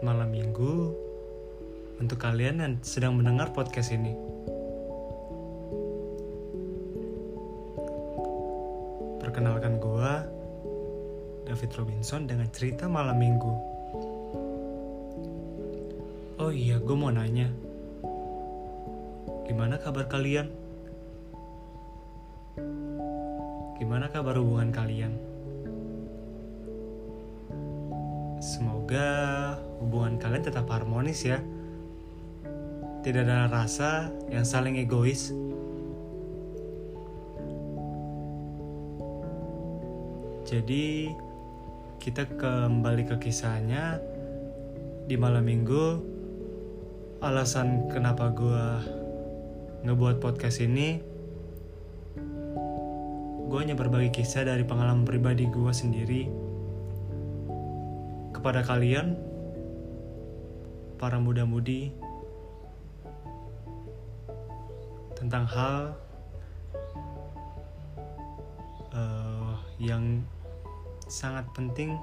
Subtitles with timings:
[0.00, 0.96] Malam minggu
[2.00, 4.16] untuk kalian yang sedang mendengar podcast ini.
[9.20, 10.24] Perkenalkan gua
[11.44, 13.54] David Robinson dengan cerita malam minggu.
[16.40, 17.52] Oh iya, gue mau nanya.
[19.44, 20.48] Gimana kabar kalian?
[23.76, 25.29] Gimana kabar hubungan kalian?
[28.90, 31.38] Semoga hubungan kalian tetap harmonis ya.
[33.06, 35.30] Tidak ada rasa yang saling egois.
[40.42, 41.06] Jadi
[42.02, 44.02] kita kembali ke kisahnya
[45.06, 46.02] di malam minggu.
[47.22, 48.66] Alasan kenapa gue
[49.86, 50.98] ngebuat podcast ini,
[53.46, 56.49] gue hanya berbagi kisah dari pengalaman pribadi gue sendiri
[58.40, 59.20] kepada kalian,
[60.96, 61.92] para muda-mudi,
[65.12, 65.92] tentang hal
[68.96, 70.24] uh, yang
[71.04, 72.00] sangat penting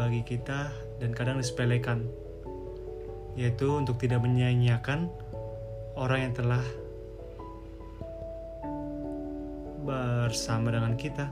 [0.00, 2.08] bagi kita dan kadang disepelekan,
[3.36, 5.12] yaitu untuk tidak menyanyiakan
[5.92, 6.64] orang yang telah
[9.84, 11.28] bersama dengan kita.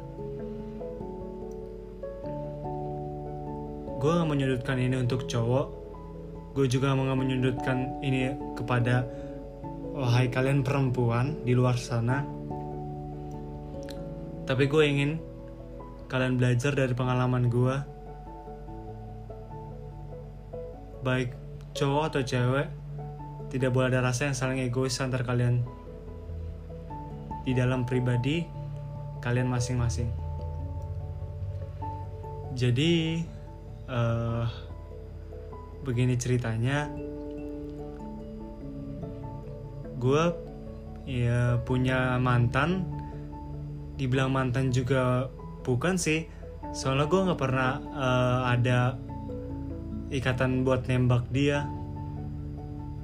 [3.96, 5.66] Gue gak menyudutkan ini untuk cowok.
[6.52, 9.08] Gue juga gak menyudutkan ini kepada
[9.96, 12.20] wahai kalian perempuan di luar sana.
[14.46, 15.10] Tapi gue ingin
[16.06, 17.76] kalian belajar dari pengalaman gue
[21.02, 21.34] baik
[21.74, 22.66] cowok atau cewek
[23.50, 25.64] tidak boleh ada rasa yang saling egois antar kalian.
[27.46, 28.42] Di dalam pribadi
[29.22, 30.10] kalian masing-masing.
[32.56, 33.22] Jadi
[33.90, 34.46] uh,
[35.82, 36.90] begini ceritanya.
[39.96, 40.22] Gue
[41.08, 42.86] ya punya mantan.
[43.96, 45.32] Dibilang mantan juga
[45.64, 46.28] bukan sih.
[46.76, 49.00] Soalnya gue nggak pernah uh, ada
[50.12, 51.64] ikatan buat nembak dia.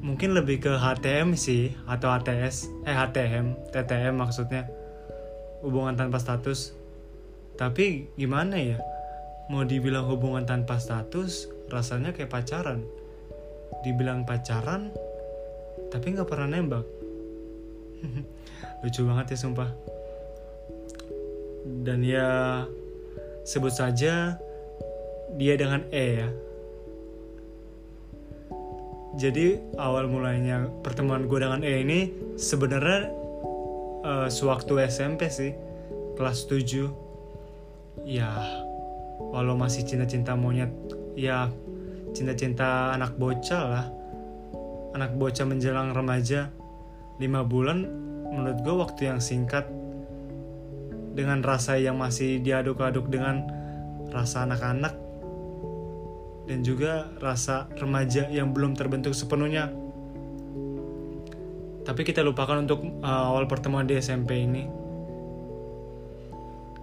[0.02, 4.66] Mungkin lebih ke HTM sih atau HTS eh HTM TTM maksudnya.
[5.62, 6.74] Hubungan tanpa status.
[7.54, 8.82] Tapi gimana ya
[9.50, 12.84] mau dibilang hubungan tanpa status rasanya kayak pacaran.
[13.82, 14.92] Dibilang pacaran
[15.90, 16.86] tapi nggak pernah nembak.
[18.82, 19.70] Lucu banget ya sumpah.
[21.82, 22.28] Dan ya
[23.42, 24.36] sebut saja
[25.34, 26.28] dia dengan E ya.
[29.12, 32.00] Jadi awal mulainya pertemuan gue dengan E ini
[32.40, 33.12] sebenarnya
[34.02, 35.52] uh, sewaktu SMP sih
[36.16, 38.30] kelas 7 ya
[39.32, 40.68] walau masih cinta-cinta monyet
[41.16, 41.48] ya
[42.12, 43.86] cinta-cinta anak bocah lah.
[44.92, 46.52] Anak bocah menjelang remaja
[47.16, 47.88] lima bulan
[48.28, 49.64] menurut gue waktu yang singkat.
[51.12, 53.44] Dengan rasa yang masih diaduk-aduk dengan
[54.12, 54.96] rasa anak-anak.
[56.48, 59.72] Dan juga rasa remaja yang belum terbentuk sepenuhnya.
[61.82, 64.68] Tapi kita lupakan untuk uh, awal pertemuan di SMP ini.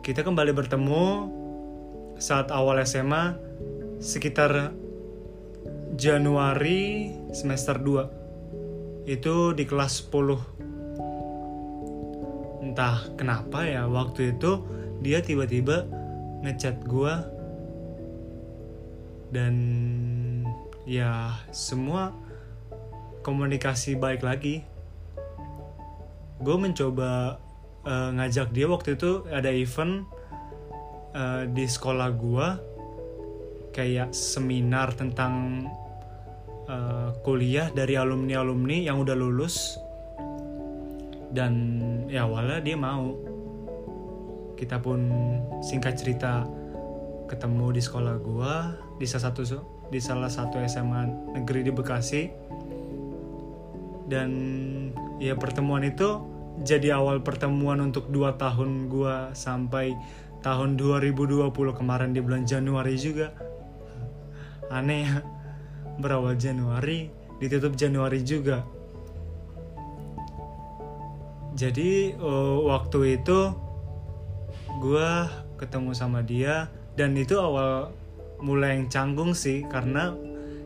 [0.01, 1.05] Kita kembali bertemu
[2.19, 3.39] saat awal SMA
[4.03, 4.75] sekitar
[5.95, 14.61] Januari semester 2 itu di kelas 10 entah kenapa ya waktu itu
[15.01, 15.87] dia tiba-tiba
[16.43, 17.13] ngechat gue
[19.33, 19.55] dan
[20.89, 22.17] ya semua
[23.21, 24.65] komunikasi baik lagi.
[26.39, 27.37] Gue mencoba
[27.83, 30.07] uh, ngajak dia waktu itu ada event
[31.13, 32.47] uh, di sekolah gua
[33.69, 35.65] kayak seminar tentang
[36.67, 39.77] uh, kuliah dari alumni alumni yang udah lulus.
[41.29, 41.53] Dan
[42.09, 43.13] ya awalnya dia mau.
[44.57, 44.99] Kita pun
[45.63, 46.43] singkat cerita
[47.29, 49.41] ketemu di sekolah gua di salah satu
[49.93, 52.23] di salah satu SMA negeri di Bekasi.
[54.09, 54.31] Dan
[55.21, 56.25] ya pertemuan itu
[56.65, 59.93] jadi awal pertemuan untuk dua tahun gua sampai
[60.39, 63.35] tahun 2020 kemarin di bulan Januari juga.
[64.71, 65.19] Aneh ya.
[65.99, 67.11] Berawal Januari
[67.43, 68.63] ditutup Januari juga.
[71.59, 73.51] Jadi uh, waktu itu
[74.79, 75.11] gue
[75.59, 77.91] ketemu sama dia dan itu awal
[78.39, 80.15] mulai yang canggung sih karena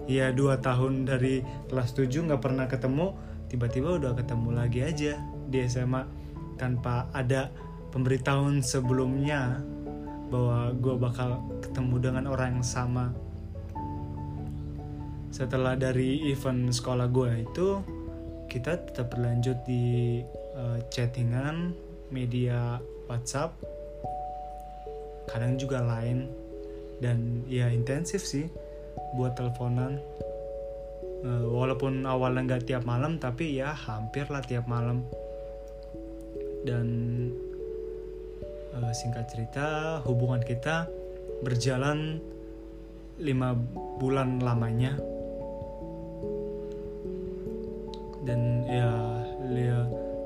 [0.06, 1.42] ya dua tahun dari
[1.72, 3.18] kelas 7 nggak pernah ketemu
[3.50, 5.18] tiba-tiba udah ketemu lagi aja
[5.50, 6.06] di SMA
[6.62, 7.50] tanpa ada
[7.94, 9.62] pemberitahuan sebelumnya
[10.34, 11.30] bahwa gue bakal
[11.62, 13.14] ketemu dengan orang yang sama.
[15.30, 17.68] Setelah dari event sekolah gue itu
[18.50, 20.22] kita tetap berlanjut di
[20.58, 21.78] uh, chattingan
[22.10, 23.54] media WhatsApp.
[25.30, 26.30] Kadang juga lain.
[26.98, 28.50] Dan ya intensif sih
[29.14, 30.02] buat teleponan.
[31.24, 35.06] Uh, walaupun awalnya nggak tiap malam tapi ya hampir lah tiap malam.
[36.62, 36.88] Dan
[38.78, 40.90] uh, singkat cerita hubungan kita
[41.46, 42.22] berjalan
[43.22, 43.54] lima
[44.02, 44.98] bulan lamanya.
[48.24, 48.90] Dan ya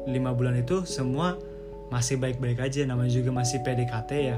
[0.08, 1.36] lima bulan itu semua
[1.90, 2.86] masih baik-baik aja.
[2.86, 4.38] Namanya juga masih PDKT ya.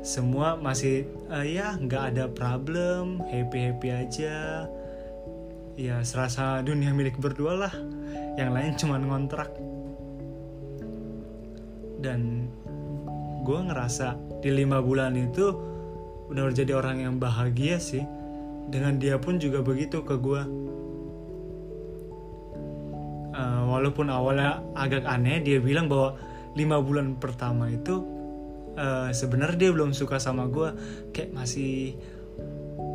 [0.00, 3.20] Semua masih uh, ya nggak ada problem.
[3.28, 4.66] Happy happy aja.
[5.78, 7.74] Ya serasa dunia milik berdua lah.
[8.34, 9.50] Yang lain cuma ngontrak.
[11.98, 12.46] Dan
[13.48, 15.56] gue ngerasa di lima bulan itu
[16.28, 18.04] udah jadi orang yang bahagia sih.
[18.68, 20.42] Dengan dia pun juga begitu ke gue
[23.32, 26.20] uh, walaupun awalnya agak aneh dia bilang bahwa
[26.52, 28.04] lima bulan pertama itu
[28.76, 30.68] uh, sebenarnya dia belum suka sama gue
[31.16, 31.96] kayak masih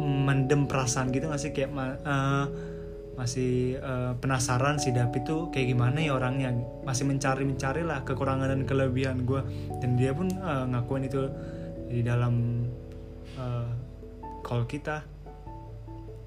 [0.04, 1.52] mendem perasaan gitu gak sih?
[1.58, 1.74] Kayak
[2.04, 2.46] uh,
[3.13, 6.50] masih uh, penasaran si David tuh kayak gimana ya orangnya.
[6.81, 9.42] Masih mencari mencari lah kekurangan dan kelebihan gue
[9.81, 11.30] dan dia pun uh, ngakuin itu
[11.89, 12.65] di dalam
[13.38, 13.69] uh,
[14.42, 15.06] call kita.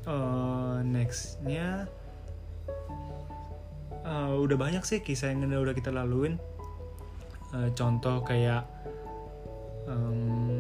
[0.07, 1.91] Uh, nextnya
[4.07, 6.39] uh, udah banyak sih kisah yang udah kita laluin.
[7.51, 8.63] Uh, contoh kayak
[9.91, 10.56] um,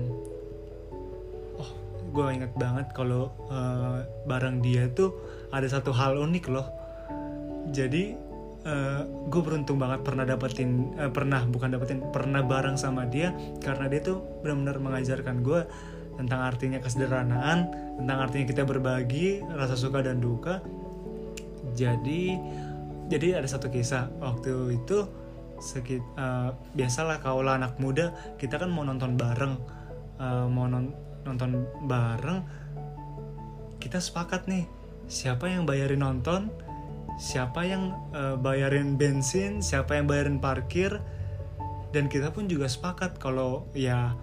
[2.17, 5.13] gue inget banget kalau uh, barang dia tuh
[5.53, 6.65] ada satu hal unik loh.
[7.77, 8.17] Jadi
[8.65, 13.37] uh, eh, gue beruntung banget pernah dapetin uh, pernah bukan dapetin pernah bareng sama dia
[13.61, 15.61] karena dia tuh benar-benar mengajarkan gue
[16.17, 17.69] tentang artinya kesederhanaan
[18.01, 20.65] tentang artinya kita berbagi rasa suka dan duka.
[21.77, 22.41] Jadi
[23.13, 25.05] jadi ada satu kisah waktu itu
[25.61, 29.57] sekit uh, biasalah kalau anak muda kita kan mau nonton bareng
[30.21, 32.41] uh, mau non nonton bareng
[33.83, 34.65] kita sepakat nih
[35.11, 36.49] siapa yang bayarin nonton
[37.19, 41.03] siapa yang uh, bayarin bensin siapa yang bayarin parkir
[41.91, 44.15] dan kita pun juga sepakat kalau ya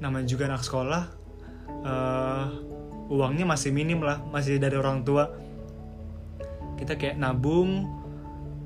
[0.00, 1.04] namanya juga anak sekolah
[1.84, 2.46] uh,
[3.10, 5.28] uangnya masih minim lah masih dari orang tua.
[6.78, 7.84] Kita kayak nabung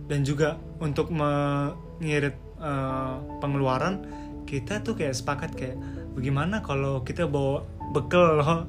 [0.07, 4.05] dan juga untuk mengirit uh, pengeluaran
[4.45, 5.77] kita tuh kayak sepakat kayak
[6.15, 8.69] bagaimana kalau kita bawa bekal loh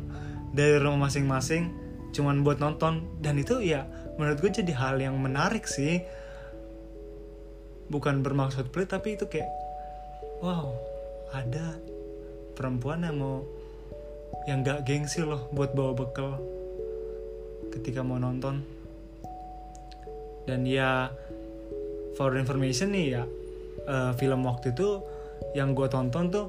[0.55, 1.71] dari rumah masing-masing
[2.15, 3.03] cuman buat nonton?
[3.19, 3.83] Dan itu ya
[4.15, 5.99] menurut gue jadi hal yang menarik sih.
[7.85, 9.51] Bukan bermaksud pelit tapi itu kayak
[10.41, 10.73] wow
[11.35, 11.77] ada
[12.55, 13.45] perempuan yang mau
[14.49, 16.39] yang gak gengsi loh buat bawa bekal
[17.75, 18.63] ketika mau nonton.
[20.45, 21.11] Dan ya
[22.15, 23.23] for information nih ya
[23.85, 25.03] uh, film waktu itu
[25.55, 26.45] yang gue tonton tuh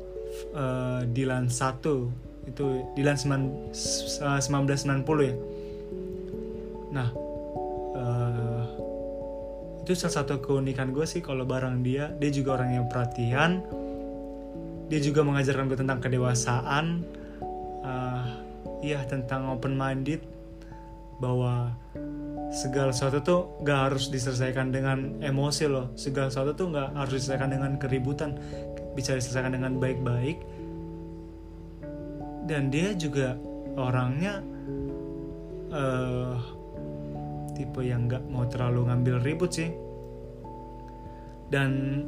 [0.55, 3.75] uh, Dilan 1 itu Dilan 9,
[4.23, 5.35] uh, 1990 ya.
[6.95, 7.09] Nah
[7.97, 8.65] uh,
[9.87, 12.11] itu salah satu keunikan gue sih kalau barang dia.
[12.19, 13.63] Dia juga orang yang perhatian.
[14.91, 17.07] Dia juga mengajarkan gue tentang kedewasaan.
[17.87, 18.27] Uh,
[18.83, 20.27] iya tentang open minded.
[21.23, 21.71] Bahwa
[22.51, 25.95] segala sesuatu tuh gak harus diselesaikan dengan emosi loh.
[25.95, 28.35] Segala sesuatu tuh gak harus diselesaikan dengan keributan
[28.97, 30.41] bisa diselesaikan dengan baik-baik.
[32.49, 33.37] Dan dia juga
[33.77, 34.41] orangnya
[35.69, 36.41] uh,
[37.53, 39.69] tipe yang nggak mau terlalu ngambil ribut sih.
[41.53, 42.03] Dan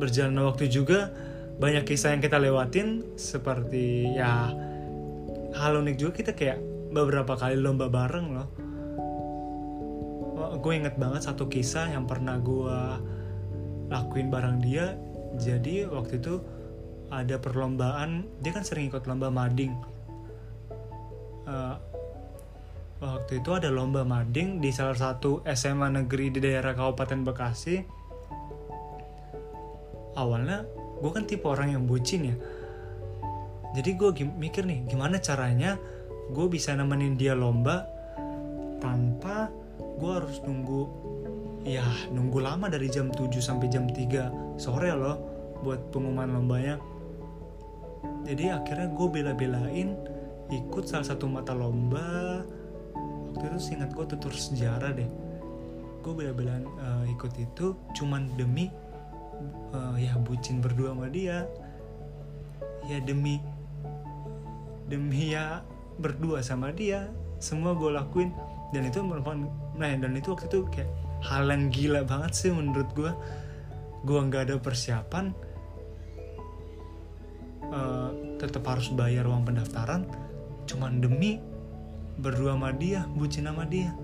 [0.00, 1.12] berjalan waktu juga
[1.60, 4.48] banyak kisah yang kita lewatin seperti ya
[5.60, 6.12] hal unik juga.
[6.24, 6.58] Kita kayak
[6.90, 8.48] beberapa kali lomba bareng loh.
[10.60, 12.78] Gue inget banget satu kisah yang pernah gue
[13.90, 14.94] lakuin bareng dia
[15.38, 16.42] jadi waktu itu
[17.10, 19.74] ada perlombaan dia kan sering ikut lomba mading.
[21.46, 21.74] Uh,
[23.02, 27.76] waktu itu ada lomba mading di salah satu SMA negeri di daerah Kabupaten Bekasi.
[30.18, 30.66] Awalnya
[30.98, 32.36] gue kan tipe orang yang bucin ya.
[33.70, 35.78] Jadi gue mikir nih gimana caranya
[36.30, 37.86] gue bisa nemenin dia lomba
[38.82, 40.82] tanpa gue harus nunggu
[41.64, 45.16] ya nunggu lama dari jam 7 sampai jam 3 sore loh
[45.60, 46.80] buat pengumuman lombanya.
[48.24, 49.96] Jadi akhirnya gue bela-belain
[50.48, 52.44] ikut salah satu mata lomba.
[53.30, 55.10] Waktu itu singkat gue tutur sejarah deh.
[56.00, 58.72] Gue bela-belaan uh, ikut itu cuman demi
[59.76, 61.44] uh, ya bucin berdua sama dia.
[62.88, 63.40] Ya demi
[64.88, 65.60] demi ya
[66.00, 67.12] berdua sama dia.
[67.36, 68.32] Semua gue lakuin.
[68.72, 69.44] Dan itu merupakan
[69.76, 70.88] nah dan itu waktu itu kayak
[71.20, 73.12] hal yang gila banget sih menurut gue
[74.00, 75.36] gue nggak ada persiapan
[77.70, 80.04] uh, tetap harus bayar uang pendaftaran.
[80.66, 81.40] Cuman demi
[82.20, 83.94] berdua sama dia bucin sama dia.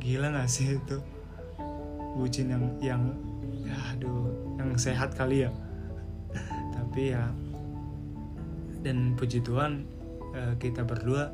[0.00, 0.98] Gila gak sih itu?
[2.16, 3.02] Bucin yang yang
[3.66, 5.50] ya aduh yang sehat kali ya.
[6.76, 7.28] Tapi ya
[8.80, 9.84] dan puji Tuhan
[10.32, 11.28] uh, kita berdua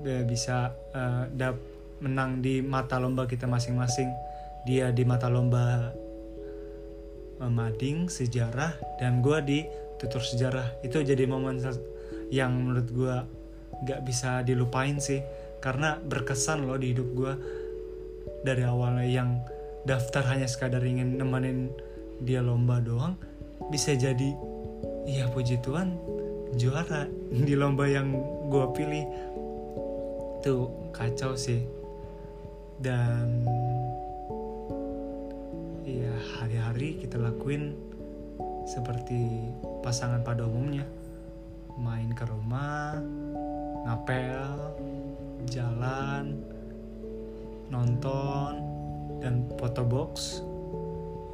[0.00, 1.60] bisa uh, dap
[2.00, 4.08] menang di mata lomba kita masing-masing.
[4.64, 5.92] Dia di mata lomba
[7.40, 9.58] mading sejarah dan gue di
[10.00, 10.80] tutur sejarah.
[10.84, 11.60] Itu jadi momen
[12.32, 13.16] yang menurut gue
[13.88, 15.20] gak bisa dilupain sih.
[15.60, 17.32] Karena berkesan loh di hidup gue
[18.44, 19.44] dari awalnya yang
[19.84, 21.72] daftar hanya sekadar ingin nemenin
[22.20, 23.16] dia lomba doang
[23.72, 24.36] bisa jadi
[25.08, 25.96] iya puji Tuhan
[26.56, 27.08] juara
[27.48, 28.16] di lomba yang
[28.48, 29.04] gue pilih.
[30.40, 31.79] Tuh kacau sih
[32.80, 33.44] dan
[35.84, 37.76] ya hari-hari kita lakuin
[38.64, 39.52] seperti
[39.84, 40.88] pasangan pada umumnya.
[41.76, 42.96] Main ke rumah
[43.84, 44.48] ngapel
[45.48, 46.40] jalan
[47.68, 48.52] nonton
[49.20, 50.40] dan foto box.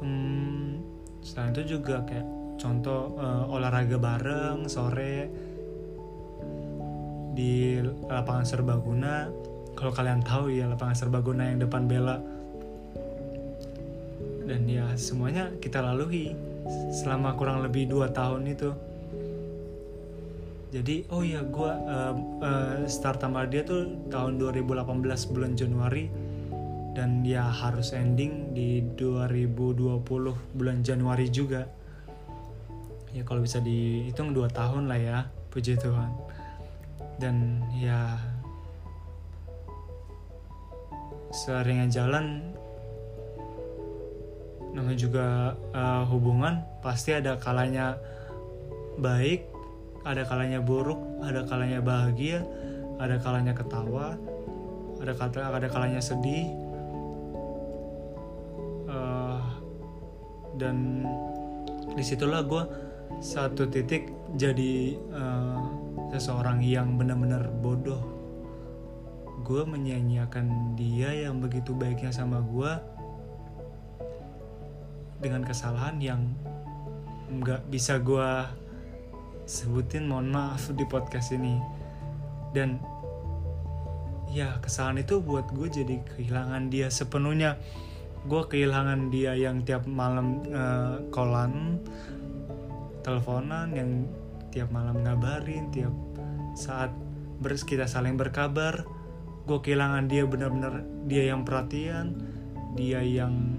[0.03, 0.83] Hmm,
[1.23, 2.27] selain itu juga kayak
[2.59, 5.31] contoh uh, olahraga bareng sore
[7.37, 7.77] di
[8.09, 9.29] lapangan serbaguna
[9.77, 12.17] kalau kalian tahu ya lapangan serbaguna yang depan Bella.
[14.49, 16.33] Dan ya semuanya kita lalui
[16.89, 18.73] selama kurang lebih dua tahun itu.
[20.73, 24.83] Jadi oh ya gue uh, uh, start sama dia tuh tahun 2018
[25.29, 26.09] bulan Januari.
[26.97, 30.01] Dan ya harus ending di 2020
[30.57, 31.69] bulan Januari juga.
[33.13, 35.17] Ya kalau bisa dihitung dua tahun lah ya
[35.53, 36.09] puji Tuhan.
[37.21, 38.17] Dan ya
[41.37, 42.41] seringnya jalan
[44.73, 45.25] namanya juga
[45.77, 48.01] uh, hubungan pasti ada kalanya
[48.97, 49.45] baik
[50.01, 52.41] ada kalanya buruk ada kalanya bahagia
[52.97, 54.17] ada kalanya ketawa
[55.01, 56.49] ada kata ada kalanya sedih.
[58.87, 59.41] Uh,
[60.57, 61.05] dan
[61.93, 62.63] di situlah gue
[63.21, 65.59] satu titik jadi uh,
[66.13, 68.16] seseorang yang benar-benar bodoh
[69.47, 72.71] gue menyanyiakan dia yang begitu baiknya sama gue
[75.23, 76.21] dengan kesalahan yang
[77.31, 78.27] nggak bisa gue
[79.47, 81.63] sebutin mohon maaf di podcast ini.
[82.51, 82.83] Dan
[84.27, 87.55] ya kesalahan itu buat gue jadi kehilangan dia sepenuhnya.
[88.27, 91.79] Gue kehilangan dia yang tiap malam uh, kolan
[92.99, 94.03] teleponan yang
[94.51, 95.95] tiap malam ngabarin tiap
[96.51, 96.91] saat
[97.39, 98.96] ber kita saling berkabar
[99.47, 102.19] gue kehilangan dia benar-benar dia yang perhatian
[102.75, 103.57] dia yang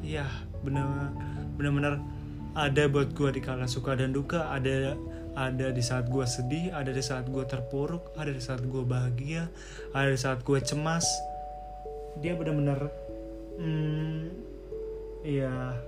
[0.00, 0.26] ya
[0.64, 1.12] benar
[1.60, 2.00] benar-benar
[2.56, 4.50] ada buat gue di kala suka dan duka.
[4.50, 4.98] Ada
[5.38, 9.46] ada di saat gue sedih ada di saat gue terpuruk ada di saat gue bahagia
[9.94, 11.06] ada di saat gue cemas.
[12.18, 12.90] Dia benar-benar
[13.62, 14.18] hmm,
[15.22, 15.78] ya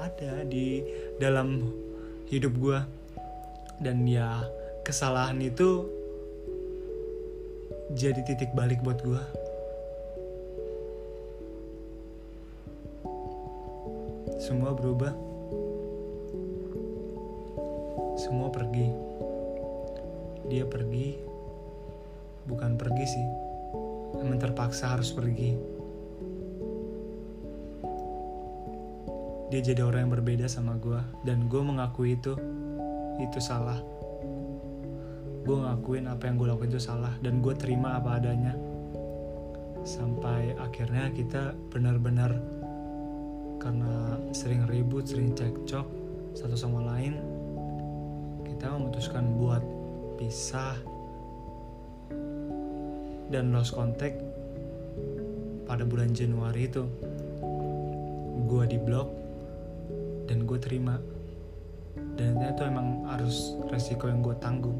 [0.00, 0.80] ada di
[1.20, 1.68] dalam
[2.32, 2.80] hidup gue
[3.84, 4.48] dan ya
[4.80, 5.99] kesalahan itu
[7.94, 9.22] jadi titik balik buat gue
[14.50, 15.14] semua berubah.
[18.18, 18.90] Semua pergi.
[20.50, 21.14] Dia pergi.
[22.50, 23.26] Bukan pergi sih.
[24.18, 25.54] Emang terpaksa harus pergi.
[29.54, 32.34] Dia jadi orang yang berbeda sama gue dan gue mengakui itu.
[33.22, 33.99] Itu salah
[35.50, 38.54] gue ngakuin apa yang gue lakuin itu salah dan gue terima apa adanya.
[39.82, 42.38] Sampai akhirnya kita benar-benar
[43.58, 45.90] karena sering ribut sering cekcok
[46.38, 47.18] satu sama lain
[48.46, 49.58] kita memutuskan buat
[50.22, 50.78] pisah
[53.34, 54.22] dan lost contact
[55.66, 56.86] pada bulan Januari itu.
[58.46, 59.10] Gue di blok
[60.30, 60.94] dan gue terima.
[62.14, 64.78] Dan itu emang harus resiko yang gue tanggung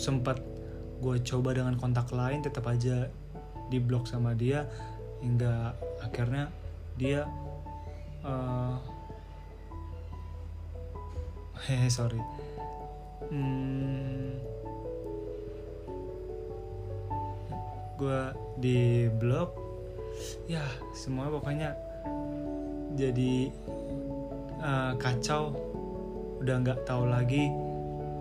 [0.00, 0.40] sempat
[1.04, 3.12] gue coba dengan kontak lain tetap aja
[3.68, 4.64] di blok sama dia
[5.20, 6.48] hingga akhirnya
[6.96, 7.28] dia
[8.24, 8.80] uh,
[11.68, 12.20] hehe sorry.
[13.30, 14.40] Hmm,
[18.00, 18.22] gue
[18.58, 19.54] di blok
[20.48, 20.64] ya
[20.96, 21.76] semua pokoknya
[22.96, 23.52] jadi
[24.64, 25.52] uh, kacau.
[26.40, 27.52] Udah nggak tahu lagi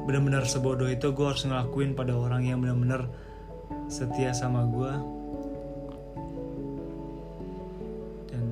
[0.09, 3.05] benar-benar sebodoh itu gue harus ngelakuin pada orang yang benar-benar
[3.85, 4.93] setia sama gue
[8.33, 8.45] dan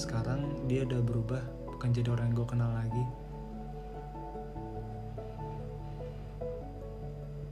[0.00, 3.04] sekarang dia udah berubah bukan jadi orang yang gue kenal lagi.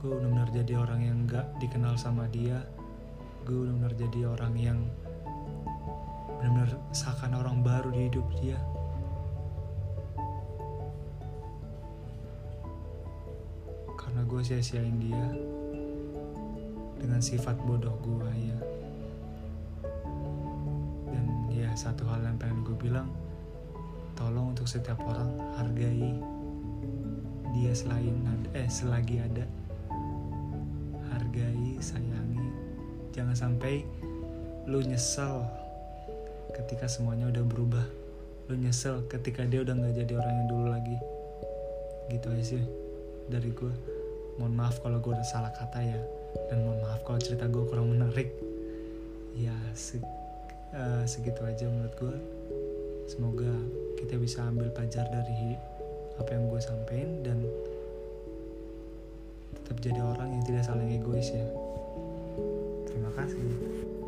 [0.01, 2.65] Gue benar-benar jadi orang yang gak dikenal sama dia.
[3.45, 4.79] Gue benar-benar jadi orang yang
[6.41, 8.57] benar-benar seakan orang baru di hidup dia
[14.33, 15.29] gue sia-siain dia
[16.97, 18.59] dengan sifat bodoh gue ya
[21.13, 23.13] dan ya satu hal yang pengen gue bilang
[24.17, 26.17] tolong untuk setiap orang hargai
[27.53, 29.45] dia selain ada, eh selagi ada.
[31.13, 32.49] Hargai sayangi.
[33.13, 33.85] Jangan sampai
[34.65, 35.45] lu nyesel
[36.57, 37.85] ketika semuanya udah berubah.
[38.49, 40.97] Lu nyesel ketika dia udah nggak jadi orang yang dulu lagi.
[42.09, 42.65] Gitu aja sih
[43.29, 44.02] dari gue
[44.43, 46.01] mohon maaf kalau gue udah salah kata ya.
[46.51, 48.35] Dan mohon maaf kalau cerita gue kurang menarik.
[49.39, 50.03] Ya se
[50.75, 52.17] uh, segitu aja menurut gue
[53.07, 53.55] semoga
[54.03, 55.55] kita bisa ambil pelajar dari
[56.19, 57.39] apa yang gue sampein dan
[59.63, 61.47] tetap jadi orang yang tidak saling egois ya.
[62.91, 64.02] Terima kasih